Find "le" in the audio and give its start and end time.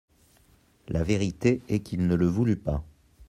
2.15-2.25